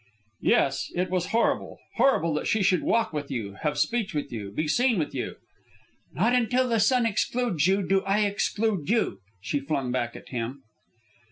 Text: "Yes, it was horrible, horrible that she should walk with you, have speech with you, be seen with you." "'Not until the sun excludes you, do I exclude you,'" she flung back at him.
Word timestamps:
"Yes, 0.41 0.91
it 0.95 1.11
was 1.11 1.27
horrible, 1.27 1.77
horrible 1.97 2.33
that 2.33 2.47
she 2.47 2.63
should 2.63 2.81
walk 2.81 3.13
with 3.13 3.29
you, 3.29 3.53
have 3.61 3.77
speech 3.77 4.15
with 4.15 4.31
you, 4.31 4.49
be 4.51 4.67
seen 4.67 4.97
with 4.97 5.13
you." 5.13 5.35
"'Not 6.11 6.33
until 6.33 6.67
the 6.67 6.79
sun 6.79 7.05
excludes 7.05 7.67
you, 7.67 7.87
do 7.87 8.01
I 8.01 8.21
exclude 8.25 8.89
you,'" 8.89 9.19
she 9.41 9.59
flung 9.59 9.91
back 9.91 10.15
at 10.15 10.29
him. 10.29 10.63